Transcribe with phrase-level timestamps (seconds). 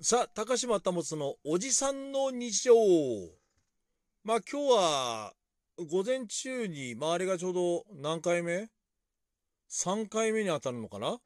[0.00, 2.72] さあ、高島保のおじさんの日常。
[4.22, 5.32] まあ今日は
[5.90, 8.68] 午前中に周りがちょうど何回目
[9.68, 11.18] ?3 回目に当たるのかな？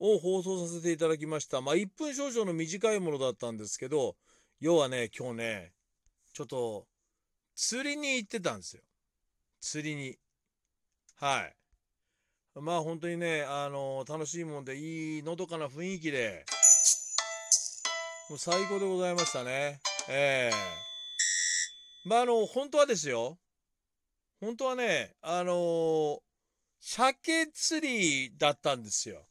[0.00, 1.60] を放送させていただきました。
[1.60, 4.16] まあ1分少々の短いものだったんですけど、
[4.58, 5.72] 要はね、今日ね、
[6.32, 6.88] ちょっと
[7.54, 8.82] 釣りに行ってたんですよ。
[9.60, 10.18] 釣りに。
[11.20, 11.54] はい。
[12.60, 16.44] まあ本当にね、あの楽しいもんで、いいのどかな雰囲気で、
[18.32, 19.78] もう最高でございましたね。
[20.08, 23.36] ええー、まあ、あの、本当はですよ。
[24.40, 26.18] 本当はね、あのー、
[26.80, 29.26] 鮭釣りだったんですよ。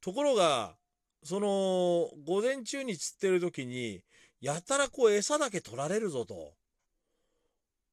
[0.00, 0.74] ところが、
[1.22, 4.00] その、午前中に釣ってる時に、
[4.40, 6.54] やたらこう餌だけ取られるぞと。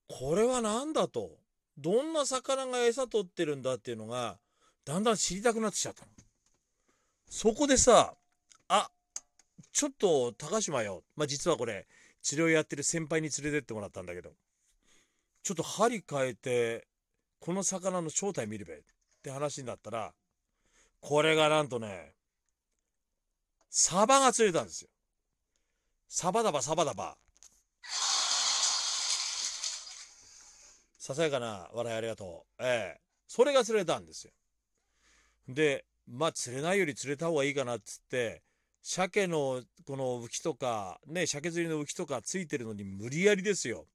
[0.08, 1.32] これは何だと。
[1.78, 4.40] どんな魚が餌取ってるんだっていうのが、
[4.86, 6.12] だんだん知りたくなってきちゃったの。
[7.30, 8.16] そこでさ、
[8.70, 8.90] あ、
[9.78, 11.04] ちょっと高島よ。
[11.16, 11.86] まあ、実はこれ、
[12.24, 14.32] 治療やってる先輩に連れてってもらったんだけど、
[15.44, 16.88] ちょっと針変えて、
[17.40, 18.80] この魚の正体見るべっ
[19.22, 20.16] て話になったら、
[21.00, 22.16] これがなんとね、
[23.70, 24.90] サバが釣れたんですよ。
[26.08, 27.16] サバダバサバダバ。
[30.98, 32.64] ささやかな笑いありがとう。
[32.64, 34.34] ええそれが釣れたんですよ。
[35.48, 38.42] で、まあ釣れないより釣れた方がいいかなっつって、
[38.90, 43.86] 鮭のこの浮きとか、ね、鮭釣りの浮きとかついてるのに無理やりですよ。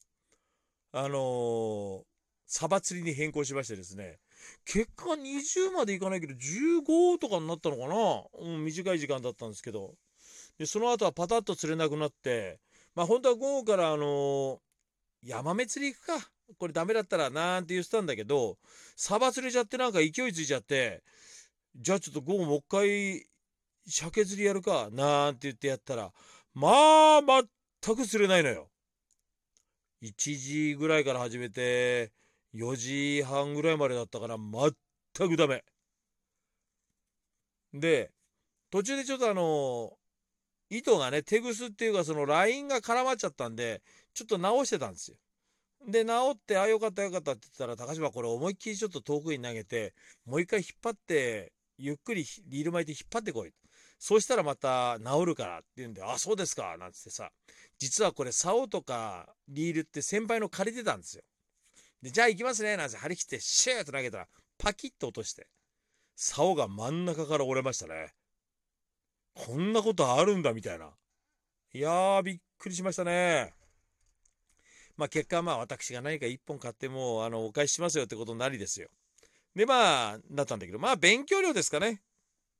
[0.92, 2.02] あのー、
[2.46, 4.18] サバ釣りに変更しましてですね、
[4.66, 9.94] 結果20までいかないけど15とかになったのかな、うん、短い時間だったんですけど。
[10.58, 12.60] で、その後はパタッと釣れなくなって、
[12.94, 14.58] まあ本当は午後からあのー、
[15.22, 16.30] ヤマメ釣り行くか。
[16.58, 18.58] これダメだったらなんて言ってたんだけど、
[18.94, 21.02] サバ釣れちゃってなんか勢いついちゃって、
[21.76, 23.31] じゃあちょっと午後もう一回
[23.86, 26.12] 鮭釣りやるかなんて言ってやったら、
[26.54, 27.20] まあ、
[27.82, 28.68] 全く釣れないのよ。
[30.02, 32.12] 1時ぐらいから始めて、
[32.54, 35.64] 4時半ぐらいまでだったから、全くダメ。
[37.72, 38.10] で、
[38.70, 39.92] 途中でちょっとあの、
[40.70, 43.82] 糸がね、手ぐすっていうか、そのラインが絡まっちゃったんで、
[44.14, 45.16] ちょっと直してたんですよ。
[45.88, 49.94] で、直って、あ、よかったよかったって言ったら、高島これ思いっきりちょっと遠くに投げて、
[50.24, 53.52] もう一回引っ張って、ゆっくりリール巻いて引っ張ってこい。
[54.02, 57.30] そうしたらまた治るからって言うんで、あ、そうですか、なんつってさ、
[57.78, 61.22] 実はこれ、竿とかリールって先輩の借りてたんですよ。
[62.02, 64.26] で、じゃあ行きますね、なんて張り切ってシューッと投げたら、
[64.58, 65.46] パキッと落として、
[66.16, 68.12] 竿が真ん中から折れましたね。
[69.34, 70.90] こんなことあるんだ、みたいな。
[71.72, 73.54] いやー、びっくりしましたね。
[74.96, 78.88] まあ結果まあ私が何か一本買ってもあのお返ししますよってことになりですよ。
[79.54, 82.02] でまあなったんだけどまあ勉強量ですかね。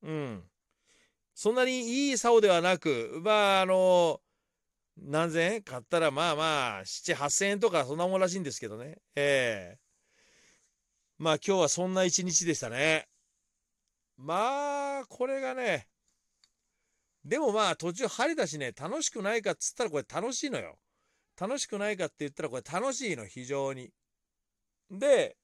[0.02, 0.44] うん。
[1.34, 4.20] そんなにいい竿ではなく、まあ、あの、
[4.96, 8.98] 何千円買ったら、まあまあ、7、8000円とか、そんなもんらしいんですけどね。
[9.16, 13.08] ええー、まあ、今日はそんな一日でしたね。
[14.16, 15.88] まあ、これがね、
[17.24, 20.78] でもまあ、途中針だしね、楽しくないかっつったらこれ楽しいのよ。
[21.40, 23.90] 楽しくないかって言ったらこれ楽しいの、非常に。
[24.90, 25.36] で、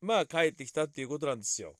[0.00, 1.76] まあ、帰ってきたっていうことなんですよ。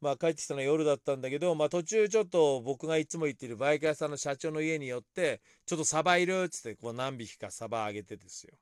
[0.00, 8.54] まあ帰ってきたのは夜だったんだけど、まあ途中ちょっと僕がいつも行ってるバイク屋さんの社長の家に寄って、ちょっとサバいるっつってこう何匹かサバあげてですよ。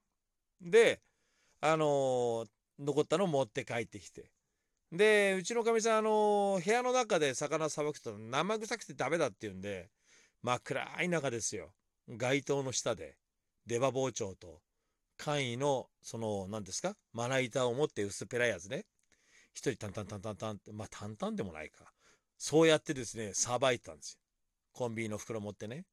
[0.60, 1.00] で、
[1.60, 2.46] あのー、
[2.80, 4.30] 残ったのを持って帰ってきて。
[4.92, 9.90] で、うちのかみさん、あのー、部屋の中で魚さばくと生臭くてダメだって言うんで、
[10.42, 11.72] 真っ暗い中ですよ。
[12.08, 13.16] 街灯の下で、
[13.66, 14.60] 出刃包丁と、
[15.16, 18.86] 簡易の、その、何ですかまな板を持って薄っぺらいやつね。
[19.58, 21.92] 一人タンタンタンタンタンって、まあタンタンでもないか。
[22.36, 24.20] そうやってですね、さばいてたんですよ。
[24.72, 25.84] コンビニの袋持ってね。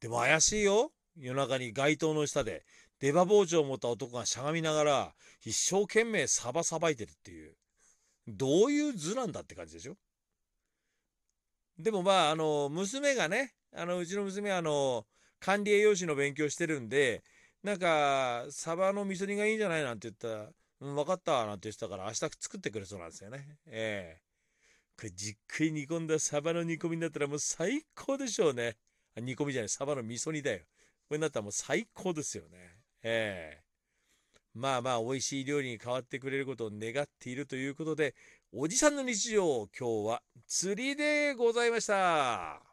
[0.00, 0.92] でも怪しいよ。
[1.16, 2.62] 夜中に街灯の下で
[3.00, 7.54] 出刃包丁を持った男がしゃがみながら一生懸命サバさばいてるっていう。
[8.28, 9.96] どういう図なんだって感じでしょ
[11.78, 15.06] でもまあ、あの、娘がね、あの、うちの娘はあの、
[15.40, 17.24] 管理栄養士の勉強してるんで、
[17.62, 20.50] なんか、サバの味噌煮がいいんじゃないなんて言ったら、
[20.80, 23.58] うん、分かったなんて言ってたから明日作ってくれそうなんですよね。
[23.66, 24.22] ええ、
[24.96, 28.76] これじっくり煮込んだサバの煮込みになったらもう最高でしょうね。
[29.16, 30.60] あ煮込みじゃない、サバの味噌煮だよ。
[31.08, 32.58] これになったらもう最高ですよね。
[33.02, 33.62] ええ、
[34.54, 38.14] まあまあ美味しい料理に変わってくれることを願っているということで、
[38.52, 42.69] おじさんの日常、今日は釣りでございました。